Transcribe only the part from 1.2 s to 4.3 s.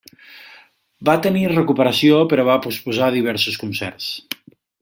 tenir recuperació però va posposar diversos concerts.